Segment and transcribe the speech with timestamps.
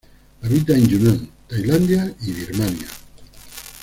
[0.41, 2.87] Habita en Yunnan, Tailandia y Birmania.